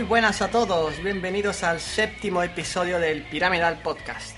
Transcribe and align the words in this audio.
Muy 0.00 0.08
buenas 0.08 0.40
a 0.40 0.48
todos, 0.48 1.02
bienvenidos 1.02 1.62
al 1.62 1.78
séptimo 1.78 2.42
episodio 2.42 2.98
del 2.98 3.22
Piramidal 3.24 3.82
Podcast. 3.82 4.34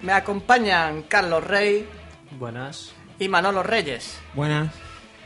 Me 0.00 0.12
acompañan 0.12 1.04
Carlos 1.04 1.44
Rey 1.44 1.88
Buenas. 2.32 2.92
Y 3.18 3.28
Manolo 3.28 3.62
Reyes. 3.62 4.18
Buenas. 4.34 4.72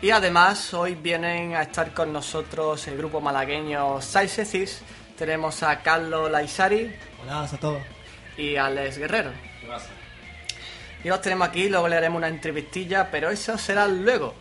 Y 0.01 0.11
además 0.11 0.73
hoy 0.75 0.95
vienen 0.95 1.55
a 1.57 1.63
estar 1.63 1.93
con 1.93 2.13
nosotros 2.13 2.87
el 2.87 2.97
grupo 2.97 3.21
malagueño 3.21 4.01
Saisecis. 4.01 4.83
Tenemos 5.17 5.63
a 5.65 5.81
Carlos 5.83 6.31
Laisari 6.31 6.95
Hola 7.23 7.43
a 7.43 7.49
todos. 7.57 7.83
y 8.37 8.57
a 8.57 8.67
Alex 8.67 8.99
Guerrero. 8.99 9.33
Y 11.03 11.09
los 11.09 11.21
tenemos 11.21 11.49
aquí, 11.49 11.69
luego 11.69 11.89
le 11.89 11.97
haremos 11.97 12.19
una 12.19 12.29
entrevistilla, 12.29 13.11
pero 13.11 13.31
eso 13.31 13.57
será 13.59 13.87
luego. 13.89 14.35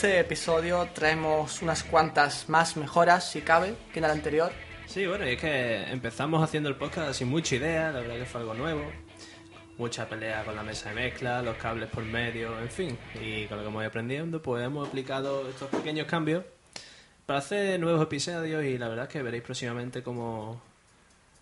Este 0.00 0.18
episodio 0.18 0.88
traemos 0.94 1.60
unas 1.60 1.84
cuantas 1.84 2.48
más 2.48 2.74
mejoras, 2.78 3.32
si 3.32 3.42
cabe, 3.42 3.74
que 3.92 3.98
en 3.98 4.06
el 4.06 4.10
anterior. 4.10 4.50
Sí, 4.86 5.06
bueno, 5.06 5.28
y 5.28 5.32
es 5.32 5.38
que 5.38 5.82
empezamos 5.92 6.42
haciendo 6.42 6.70
el 6.70 6.76
podcast 6.76 7.18
sin 7.18 7.28
mucha 7.28 7.56
idea, 7.56 7.92
la 7.92 8.00
verdad 8.00 8.16
que 8.16 8.24
fue 8.24 8.40
algo 8.40 8.54
nuevo. 8.54 8.82
Mucha 9.76 10.08
pelea 10.08 10.42
con 10.42 10.56
la 10.56 10.62
mesa 10.62 10.88
de 10.88 10.94
mezcla, 10.94 11.42
los 11.42 11.58
cables 11.58 11.90
por 11.90 12.02
medio, 12.02 12.58
en 12.60 12.70
fin. 12.70 12.98
Y 13.20 13.44
con 13.44 13.58
lo 13.58 13.62
que 13.62 13.68
hemos 13.68 13.82
ido 13.82 13.88
aprendiendo, 13.88 14.40
pues 14.40 14.64
hemos 14.64 14.88
aplicado 14.88 15.46
estos 15.46 15.68
pequeños 15.68 16.06
cambios 16.06 16.44
para 17.26 17.40
hacer 17.40 17.78
nuevos 17.78 18.02
episodios 18.02 18.64
y 18.64 18.78
la 18.78 18.88
verdad 18.88 19.04
es 19.04 19.12
que 19.12 19.22
veréis 19.22 19.42
próximamente 19.42 20.02
cómo 20.02 20.62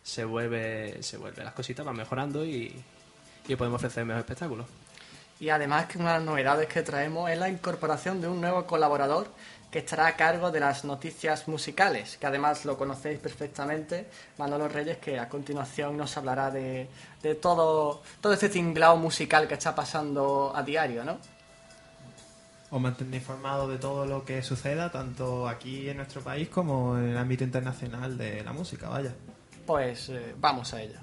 se 0.02 0.24
vuelve, 0.24 1.00
se 1.00 1.16
vuelve 1.16 1.44
las 1.44 1.54
cositas 1.54 1.86
van 1.86 1.96
mejorando 1.96 2.44
y, 2.44 2.74
y 3.46 3.54
podemos 3.54 3.76
ofrecer 3.76 4.04
mejores 4.04 4.24
espectáculos. 4.24 4.66
Y 5.40 5.50
además 5.50 5.86
que 5.86 5.98
una 5.98 6.12
de 6.12 6.18
las 6.18 6.26
novedades 6.26 6.66
que 6.66 6.82
traemos 6.82 7.30
es 7.30 7.38
la 7.38 7.48
incorporación 7.48 8.20
de 8.20 8.28
un 8.28 8.40
nuevo 8.40 8.66
colaborador 8.66 9.28
que 9.70 9.80
estará 9.80 10.06
a 10.06 10.16
cargo 10.16 10.50
de 10.50 10.60
las 10.60 10.84
noticias 10.84 11.46
musicales, 11.46 12.16
que 12.16 12.26
además 12.26 12.64
lo 12.64 12.78
conocéis 12.78 13.18
perfectamente, 13.18 14.08
Manolo 14.38 14.66
Reyes, 14.66 14.96
que 14.96 15.18
a 15.18 15.28
continuación 15.28 15.96
nos 15.96 16.16
hablará 16.16 16.50
de, 16.50 16.88
de 17.22 17.34
todo, 17.34 18.02
todo 18.20 18.32
este 18.32 18.48
tinglao 18.48 18.96
musical 18.96 19.46
que 19.46 19.54
está 19.54 19.74
pasando 19.74 20.52
a 20.54 20.62
diario, 20.62 21.04
¿no? 21.04 21.18
os 22.70 22.80
mantendré 22.80 23.18
informado 23.18 23.68
de 23.68 23.78
todo 23.78 24.04
lo 24.04 24.24
que 24.24 24.42
suceda, 24.42 24.90
tanto 24.90 25.48
aquí 25.48 25.88
en 25.88 25.96
nuestro 25.96 26.20
país 26.20 26.48
como 26.48 26.98
en 26.98 27.10
el 27.10 27.16
ámbito 27.16 27.44
internacional 27.44 28.18
de 28.18 28.42
la 28.44 28.52
música, 28.52 28.88
vaya. 28.88 29.14
Pues 29.66 30.10
eh, 30.10 30.34
vamos 30.38 30.72
a 30.74 30.82
ello. 30.82 30.98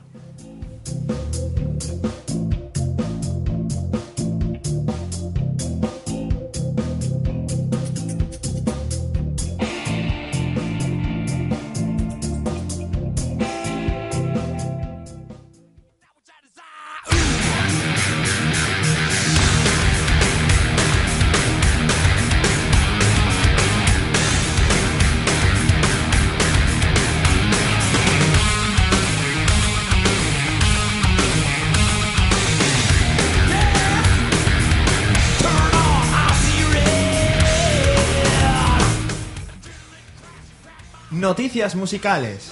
Noticias 41.26 41.74
musicales. 41.74 42.52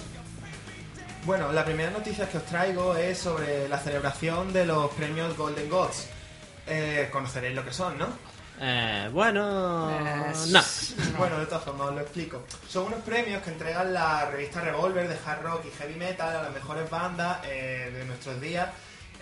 Bueno, 1.27 1.51
la 1.51 1.63
primera 1.63 1.91
noticia 1.91 2.27
que 2.27 2.39
os 2.39 2.45
traigo 2.45 2.95
es 2.95 3.19
sobre 3.19 3.69
la 3.69 3.77
celebración 3.77 4.51
de 4.51 4.65
los 4.65 4.89
premios 4.93 5.37
Golden 5.37 5.69
Gods. 5.69 6.07
Eh, 6.65 7.07
conoceréis 7.11 7.53
lo 7.53 7.63
que 7.63 7.71
son, 7.71 7.99
¿no? 7.99 8.07
Eh, 8.59 9.11
bueno, 9.13 9.91
Eh, 9.91 10.33
no. 10.49 10.61
Bueno, 11.19 11.37
de 11.37 11.45
todas 11.45 11.63
formas 11.65 11.89
os 11.89 11.93
lo 11.93 12.01
explico. 12.01 12.41
Son 12.67 12.85
unos 12.87 13.01
premios 13.01 13.43
que 13.43 13.51
entregan 13.51 13.93
la 13.93 14.25
revista 14.25 14.59
Revolver 14.61 15.07
de 15.07 15.17
hard 15.23 15.43
rock 15.43 15.65
y 15.67 15.77
heavy 15.77 15.93
metal 15.93 16.35
a 16.35 16.41
las 16.41 16.51
mejores 16.51 16.89
bandas 16.89 17.41
eh, 17.45 17.91
de 17.93 18.05
nuestros 18.05 18.41
días 18.41 18.69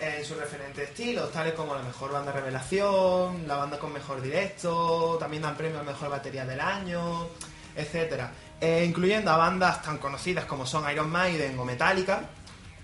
en 0.00 0.24
sus 0.24 0.38
referentes 0.38 0.88
estilos, 0.88 1.30
tales 1.30 1.52
como 1.52 1.74
la 1.74 1.82
mejor 1.82 2.10
banda 2.10 2.32
revelación, 2.32 3.46
la 3.46 3.56
banda 3.56 3.78
con 3.78 3.92
mejor 3.92 4.22
directo, 4.22 5.18
también 5.20 5.42
dan 5.42 5.58
premio 5.58 5.78
a 5.78 5.82
mejor 5.82 6.08
batería 6.08 6.46
del 6.46 6.58
año, 6.60 7.28
etcétera, 7.76 8.32
Eh, 8.64 8.84
incluyendo 8.86 9.28
a 9.32 9.36
bandas 9.36 9.82
tan 9.82 9.98
conocidas 9.98 10.44
como 10.44 10.64
son 10.66 10.88
Iron 10.88 11.10
Maiden 11.10 11.58
o 11.58 11.64
Metallica, 11.64 12.20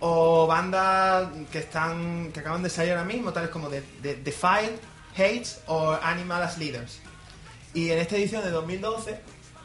o 0.00 0.44
bandas 0.46 1.28
que 1.52 1.60
están 1.60 2.32
que 2.32 2.40
acaban 2.40 2.64
de 2.64 2.68
salir 2.70 2.90
ahora 2.92 3.04
mismo, 3.04 3.32
tales 3.32 3.48
como 3.50 3.68
The, 3.68 3.82
The, 4.02 4.16
Defiled, 4.16 4.76
Hates 5.14 5.60
o 5.68 5.92
Animal 6.02 6.42
as 6.42 6.58
Leaders. 6.58 6.98
Y 7.74 7.90
en 7.90 7.98
esta 8.00 8.16
edición 8.16 8.42
de 8.42 8.50
2012, 8.50 9.20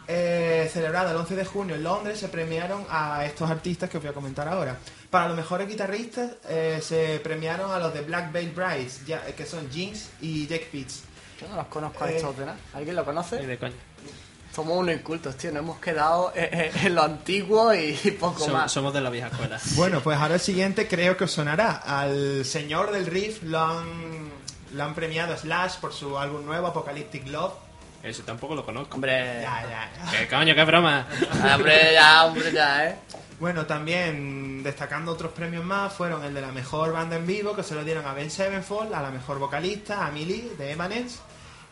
eh, 0.07 0.69
celebrada 0.71 1.09
el 1.11 1.17
11 1.17 1.35
de 1.35 1.45
junio 1.45 1.75
en 1.75 1.83
Londres, 1.83 2.19
se 2.19 2.27
premiaron 2.27 2.85
a 2.91 3.25
estos 3.25 3.49
artistas 3.49 3.89
que 3.89 3.97
os 3.97 4.03
voy 4.03 4.11
a 4.11 4.13
comentar 4.13 4.47
ahora. 4.47 4.77
Para 5.09 5.27
los 5.29 5.35
mejores 5.37 5.67
guitarristas 5.67 6.33
eh, 6.47 6.79
se 6.83 7.19
premiaron 7.23 7.71
a 7.71 7.79
los 7.79 7.91
de 7.91 8.01
Black 8.01 8.31
Veil 8.31 8.51
Brides, 8.51 9.03
ya- 9.07 9.25
que 9.35 9.45
son 9.47 9.67
Jinx 9.71 10.09
y 10.21 10.45
Jake 10.45 10.67
Pitts. 10.71 11.03
Yo 11.41 11.47
no 11.49 11.55
los 11.55 11.67
conozco 11.67 12.03
a 12.03 12.11
Eh, 12.11 12.17
estos 12.17 12.37
de 12.37 12.45
nada. 12.45 12.57
¿Alguien 12.75 12.95
lo 12.95 13.01
Ni 13.01 13.05
conoce? 13.07 13.37
de 13.47 13.57
coña. 13.57 13.73
Somos 14.53 14.77
unos 14.77 14.93
incultos, 14.95 15.35
tío. 15.37 15.51
Nos 15.51 15.63
hemos 15.63 15.79
quedado 15.79 16.31
en, 16.35 16.93
lo 16.93 17.01
antiguo 17.03 17.73
y, 17.73 17.93
poco 18.19 18.45
Som- 18.45 18.51
más. 18.53 18.71
somos 18.71 18.93
de 18.93 19.01
la 19.01 19.09
vieja 19.09 19.27
escuela. 19.27 19.59
Bueno, 19.75 19.99
pues 20.01 20.17
ahora 20.17 20.35
el 20.35 20.39
siguiente 20.39 20.87
creo 20.87 21.17
que 21.17 21.23
os 21.23 21.31
sonará. 21.31 21.71
Al 21.77 22.45
señor 22.45 22.91
del 22.91 23.07
riff 23.07 23.41
lo 23.43 23.59
han, 23.59 24.29
lo 24.73 24.83
han 24.83 24.93
premiado 24.93 25.35
Slash 25.35 25.77
por 25.77 25.91
su 25.93 26.17
álbum 26.19 26.45
nuevo, 26.45 26.67
Apocalyptic 26.67 27.27
Love. 27.27 27.53
Ese 28.03 28.21
tampoco 28.23 28.53
lo 28.53 28.65
conozco. 28.65 28.95
Hombre, 28.95 29.41
Ya, 29.41 29.63
ya, 29.63 29.91
ya. 30.11 30.19
¿Qué 30.19 30.27
coño, 30.27 30.53
qué 30.53 30.63
broma? 30.65 31.07
hombre, 31.55 31.93
ya, 31.93 32.25
hombre, 32.25 32.51
ya, 32.51 32.85
¿eh? 32.89 32.95
Bueno, 33.39 33.65
también 33.65 34.61
destacando 34.61 35.11
otros 35.13 35.31
premios 35.31 35.65
más 35.65 35.91
fueron 35.93 36.23
el 36.23 36.33
de 36.33 36.41
la 36.41 36.51
mejor 36.51 36.91
banda 36.93 37.15
en 37.15 37.25
vivo, 37.25 37.55
que 37.55 37.63
se 37.63 37.73
lo 37.75 37.83
dieron 37.83 38.05
a 38.05 38.13
Ben 38.13 38.29
Sevenfold, 38.29 38.93
a 38.93 39.01
la 39.01 39.09
mejor 39.09 39.39
vocalista, 39.39 40.05
a 40.05 40.11
Millie 40.11 40.51
de 40.57 40.71
Evanescence. 40.73 41.19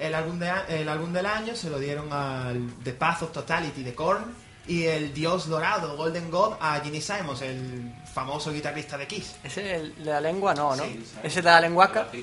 El 0.01 0.15
álbum, 0.15 0.39
de, 0.39 0.50
a- 0.50 0.65
el 0.68 0.89
álbum 0.89 1.13
del 1.13 1.25
año 1.25 1.56
se 1.56 1.69
lo 1.69 1.77
dieron 1.80 2.12
al 2.12 2.69
The 2.83 2.94
Path 2.94 3.21
of 3.24 3.31
Totality 3.31 3.83
de 3.83 3.94
Korn. 3.95 4.25
Y 4.68 4.86
el 4.86 5.13
Dios 5.13 5.48
Dorado, 5.48 5.98
Golden 5.98 6.30
God, 6.30 6.53
a 6.59 6.80
Ginny 6.81 7.01
Simons, 7.01 7.42
el 7.42 7.94
famoso 8.13 8.51
guitarrista 8.51 8.98
de 8.98 9.07
Kiss. 9.07 9.36
Ese 9.44 9.65
es 9.75 9.81
el 9.81 10.03
de 10.03 10.12
la 10.12 10.21
lengua, 10.21 10.53
no, 10.53 10.75
¿no? 10.75 10.83
Ese 10.83 11.27
es 11.27 11.36
de 11.36 11.42
la 11.44 11.59
lenguaca. 11.62 12.07
Sí, 12.12 12.18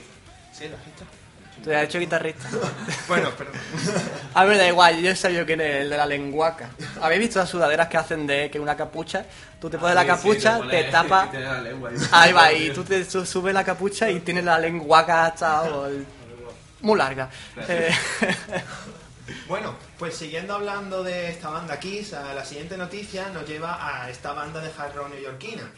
visto. 0.65 1.05
Te 1.65 1.75
has 1.77 1.85
hecho 1.85 1.99
guitarrista. 1.99 2.49
Bueno, 3.09 3.31
pero... 3.37 3.51
A 4.35 4.45
me 4.45 4.57
da 4.57 4.69
igual, 4.69 5.01
yo 5.01 5.15
sabía 5.17 5.45
quién 5.45 5.61
es 5.61 5.83
el 5.83 5.91
de 5.91 5.97
la 5.97 6.07
lenguaca. 6.07 6.71
¿Habéis 7.03 7.21
visto 7.23 7.41
las 7.41 7.49
sudaderas 7.51 7.89
que 7.89 7.97
hacen 7.97 8.27
de 8.27 8.49
que 8.51 8.61
una 8.61 8.77
capucha? 8.77 9.25
Tú 9.61 9.69
te 9.69 9.77
pones 9.79 9.97
la 9.97 10.03
sí, 10.03 10.07
capucha, 10.07 10.61
te 10.71 10.85
tapa. 10.93 11.29
tiene 11.31 11.47
la 11.47 11.61
lengua 11.61 11.91
ahí. 12.13 12.33
Va, 12.33 12.53
y 12.53 12.71
tú 12.71 12.85
te 12.85 13.05
su- 13.05 13.27
subes 13.27 13.53
la 13.53 13.65
capucha 13.65 14.09
y 14.09 14.21
tienes 14.21 14.45
la 14.45 14.59
lenguaca 14.61 15.27
hasta 15.27 15.67
el- 15.89 16.07
muy 16.81 16.99
larga. 16.99 17.31
Eh, 17.57 17.95
Bueno, 19.47 19.75
pues 19.99 20.17
siguiendo 20.17 20.55
hablando 20.55 21.03
de 21.03 21.29
esta 21.31 21.51
banda 21.51 21.79
Kiss, 21.79 22.15
a 22.15 22.33
la 22.35 22.45
siguiente 22.45 22.77
noticia 22.77 23.29
nos 23.31 23.47
lleva 23.47 23.79
a 23.81 24.11
esta 24.11 24.33
banda 24.33 24.61
de 24.61 24.71
hard 24.77 24.95
rock 24.95 25.11
neoyorquina, 25.11 25.71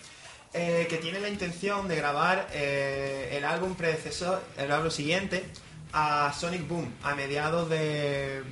eh, 0.52 0.86
que 0.88 0.98
tiene 0.98 1.20
la 1.20 1.28
intención 1.28 1.88
de 1.88 1.96
grabar 1.96 2.48
eh, 2.52 3.30
el 3.32 3.44
álbum 3.44 3.74
predecesor, 3.74 4.40
el 4.56 4.70
álbum 4.70 4.90
siguiente, 4.90 5.44
a 5.92 6.32
Sonic 6.32 6.66
Boom, 6.68 6.94
a 7.02 7.14
mediados 7.14 7.68
de, 7.68 8.42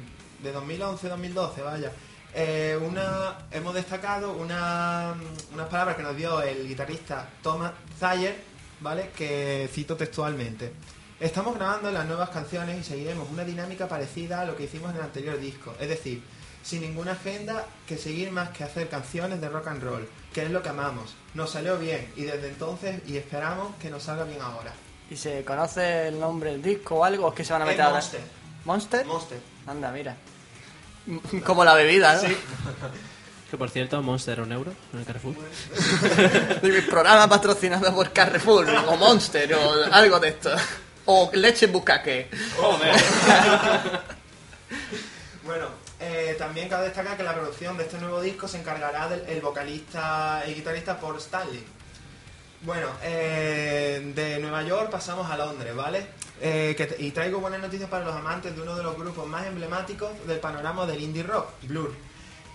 de 0.42 0.54
2011-2012, 0.54 1.64
vaya. 1.64 1.92
Eh, 2.34 2.78
una, 2.80 3.38
hemos 3.52 3.74
destacado 3.74 4.32
una, 4.32 5.14
unas 5.52 5.68
palabras 5.68 5.96
que 5.96 6.02
nos 6.02 6.16
dio 6.16 6.42
el 6.42 6.66
guitarrista 6.66 7.28
Thomas 7.42 7.72
Thayer, 7.98 8.36
¿vale? 8.80 9.10
Que 9.16 9.68
cito 9.72 9.96
textualmente. 9.96 10.72
Estamos 11.20 11.56
grabando 11.56 11.90
las 11.90 12.06
nuevas 12.06 12.30
canciones 12.30 12.78
y 12.78 12.84
seguiremos 12.84 13.28
una 13.28 13.42
dinámica 13.42 13.88
parecida 13.88 14.40
a 14.40 14.44
lo 14.44 14.56
que 14.56 14.64
hicimos 14.64 14.90
en 14.90 14.98
el 14.98 15.02
anterior 15.02 15.36
disco. 15.40 15.74
Es 15.80 15.88
decir, 15.88 16.22
sin 16.62 16.82
ninguna 16.82 17.12
agenda 17.12 17.66
que 17.88 17.98
seguir 17.98 18.30
más 18.30 18.50
que 18.50 18.62
hacer 18.62 18.88
canciones 18.88 19.40
de 19.40 19.48
rock 19.48 19.66
and 19.66 19.82
roll, 19.82 20.08
que 20.32 20.44
es 20.44 20.50
lo 20.50 20.62
que 20.62 20.68
amamos. 20.68 21.16
Nos 21.34 21.50
salió 21.50 21.76
bien 21.76 22.12
y 22.14 22.22
desde 22.22 22.48
entonces 22.48 23.00
y 23.04 23.16
esperamos 23.16 23.74
que 23.80 23.90
nos 23.90 24.04
salga 24.04 24.22
bien 24.22 24.40
ahora. 24.40 24.72
¿Y 25.10 25.16
se 25.16 25.44
conoce 25.44 26.06
el 26.06 26.20
nombre 26.20 26.52
del 26.52 26.62
disco 26.62 26.96
o 26.96 27.04
algo? 27.04 27.26
¿O 27.26 27.28
es 27.30 27.34
que 27.34 27.44
se 27.44 27.52
van 27.52 27.62
a 27.62 27.64
Es 27.64 27.70
meter 27.70 27.82
ahora? 27.82 27.96
Monster. 27.96 28.20
¿Monster? 28.64 29.06
Monster. 29.06 29.38
Anda, 29.66 29.90
mira. 29.90 30.16
Como 31.44 31.64
la 31.64 31.74
bebida, 31.74 32.14
¿no? 32.14 32.20
Sí. 32.20 32.36
Que 33.50 33.56
por 33.56 33.70
cierto, 33.70 34.00
Monster 34.02 34.40
un 34.40 34.52
euro 34.52 34.72
en 34.92 35.00
el 35.00 35.04
Carrefour. 35.04 35.34
Y 36.62 36.66
mi 36.70 36.80
programa 36.82 37.28
patrocinado 37.28 37.92
por 37.92 38.12
Carrefour, 38.12 38.68
o 38.86 38.96
Monster, 38.96 39.52
o 39.54 39.84
algo 39.90 40.20
de 40.20 40.28
esto. 40.28 40.50
O 41.10 41.30
leche 41.32 41.66
bucaque. 41.66 42.28
Bueno, 45.42 45.64
eh, 45.98 46.36
también 46.38 46.68
cabe 46.68 46.84
destacar 46.84 47.16
que 47.16 47.22
la 47.22 47.32
producción 47.32 47.78
de 47.78 47.84
este 47.84 47.96
nuevo 47.96 48.20
disco 48.20 48.46
se 48.46 48.58
encargará 48.58 49.08
del 49.08 49.26
el 49.26 49.40
vocalista 49.40 50.44
y 50.46 50.52
guitarrista 50.52 51.00
Paul 51.00 51.16
Stanley. 51.16 51.64
Bueno, 52.60 52.88
eh, 53.02 54.12
de 54.14 54.38
Nueva 54.40 54.62
York 54.64 54.90
pasamos 54.90 55.30
a 55.30 55.38
Londres, 55.38 55.74
¿vale? 55.74 56.06
Eh, 56.42 56.74
que 56.76 56.96
y 57.02 57.12
traigo 57.12 57.40
buenas 57.40 57.62
noticias 57.62 57.88
para 57.88 58.04
los 58.04 58.14
amantes 58.14 58.54
de 58.54 58.60
uno 58.60 58.76
de 58.76 58.82
los 58.82 58.94
grupos 58.94 59.26
más 59.26 59.46
emblemáticos 59.46 60.10
del 60.26 60.40
panorama 60.40 60.84
del 60.84 61.00
indie 61.00 61.22
rock, 61.22 61.48
Blur. 61.62 61.94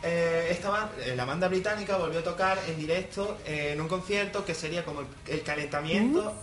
Eh, 0.06 0.50
esta 0.52 0.70
ba- 0.70 0.92
eh, 1.06 1.14
la 1.16 1.24
banda 1.24 1.48
británica 1.48 1.96
volvió 1.98 2.20
a 2.20 2.24
tocar 2.24 2.60
en 2.68 2.78
directo 2.78 3.38
eh, 3.46 3.72
en 3.74 3.80
un 3.82 3.88
concierto 3.88 4.44
que 4.44 4.54
sería 4.54 4.84
como 4.84 5.00
el, 5.00 5.08
el 5.28 5.42
calentamiento 5.44 6.34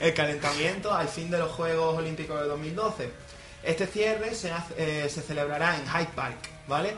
el 0.00 0.14
calentamiento 0.14 0.92
al 0.94 1.08
fin 1.08 1.30
de 1.30 1.38
los 1.38 1.50
Juegos 1.52 1.98
Olímpicos 1.98 2.40
de 2.40 2.46
2012. 2.48 3.10
Este 3.62 3.86
cierre 3.86 4.34
se, 4.34 4.50
hace- 4.50 4.74
eh, 4.76 5.08
se 5.08 5.20
celebrará 5.22 5.76
en 5.76 5.82
Hyde 5.86 6.10
Park, 6.14 6.38
¿vale? 6.66 6.94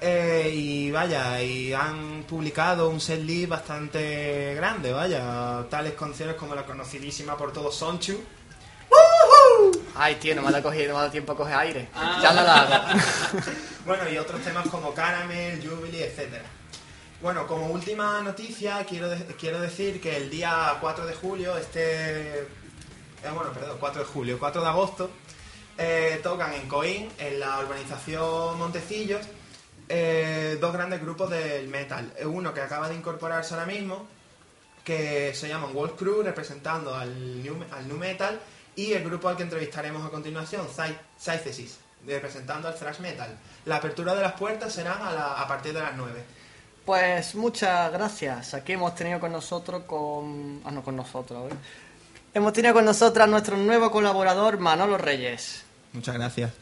Eh, 0.00 0.50
y 0.54 0.90
vaya, 0.90 1.42
y 1.42 1.74
han 1.74 2.24
publicado 2.26 2.88
un 2.88 3.00
setlist 3.00 3.50
bastante 3.50 4.54
grande, 4.54 4.92
vaya, 4.92 5.66
tales 5.68 5.92
canciones 5.92 6.36
como 6.36 6.54
la 6.54 6.64
conocidísima 6.64 7.36
por 7.36 7.52
todos 7.52 7.76
Sonchu, 7.76 8.18
Ay, 10.02 10.14
tío, 10.14 10.34
no 10.34 10.40
me 10.40 10.56
ha 10.56 10.62
cogido, 10.62 10.88
no 10.88 10.92
me 10.94 10.98
ha 10.98 11.00
dado 11.02 11.10
tiempo 11.12 11.32
a 11.32 11.36
coger 11.36 11.54
aire. 11.56 11.88
Ya 12.22 12.32
no 12.32 12.42
la 12.42 12.54
hago. 12.54 12.98
Bueno, 13.84 14.08
y 14.10 14.18
otros 14.18 14.40
temas 14.42 14.66
como 14.68 14.92
Caramel, 14.94 15.60
Jubilee, 15.66 16.04
etcétera. 16.04 16.44
Bueno, 17.22 17.46
como 17.46 17.66
última 17.68 18.20
noticia, 18.22 18.84
quiero, 18.84 19.08
de- 19.08 19.24
quiero 19.36 19.60
decir 19.60 20.00
que 20.00 20.16
el 20.16 20.30
día 20.30 20.76
4 20.80 21.06
de 21.06 21.14
julio, 21.14 21.56
este... 21.56 22.40
eh, 22.40 22.46
bueno, 23.34 23.52
perdón, 23.52 23.76
4 23.80 24.02
de 24.02 24.06
julio, 24.06 24.38
4 24.38 24.60
de 24.62 24.68
agosto, 24.68 25.10
eh, 25.78 26.20
tocan 26.22 26.52
en 26.54 26.68
Coín, 26.68 27.08
en 27.18 27.40
la 27.40 27.58
urbanización 27.58 28.58
Montecillos, 28.58 29.22
eh, 29.88 30.56
dos 30.60 30.72
grandes 30.72 31.00
grupos 31.00 31.30
del 31.30 31.68
metal. 31.68 32.12
Uno 32.24 32.52
que 32.54 32.60
acaba 32.60 32.88
de 32.88 32.94
incorporarse 32.94 33.54
ahora 33.54 33.66
mismo, 33.66 34.06
que 34.84 35.32
se 35.34 35.48
llaman 35.48 35.72
Wolf 35.74 35.92
Crew, 35.98 36.22
representando 36.22 36.94
al 36.94 37.42
new, 37.42 37.56
al 37.72 37.88
new 37.88 37.96
metal, 37.96 38.38
y 38.86 38.92
el 38.92 39.04
grupo 39.04 39.28
al 39.28 39.36
que 39.36 39.42
entrevistaremos 39.42 40.04
a 40.06 40.10
continuación, 40.10 40.66
Sy- 40.68 40.96
Synthesis, 41.18 41.78
representando 42.06 42.68
al 42.68 42.74
thrash 42.74 43.00
metal. 43.00 43.36
La 43.66 43.76
apertura 43.76 44.14
de 44.14 44.22
las 44.22 44.32
puertas 44.32 44.72
será 44.72 44.94
a, 45.08 45.12
la- 45.12 45.32
a 45.40 45.46
partir 45.48 45.72
de 45.72 45.80
las 45.80 45.94
9. 45.96 46.24
Pues 46.84 47.34
muchas 47.34 47.92
gracias. 47.92 48.54
Aquí 48.54 48.72
hemos 48.72 48.94
tenido 48.94 49.20
con 49.20 49.32
nosotros 49.32 49.82
con... 49.86 50.60
Ah, 50.64 50.70
no, 50.70 50.82
con 50.82 50.96
nosotros, 50.96 51.52
¿eh? 51.52 51.54
Hemos 52.32 52.52
tenido 52.52 52.72
con 52.74 52.84
nosotros 52.84 53.24
a 53.24 53.26
nuestro 53.26 53.56
nuevo 53.56 53.90
colaborador 53.90 54.58
Manolo 54.58 54.96
Reyes. 54.96 55.62
Muchas 55.92 56.14
gracias. 56.14 56.52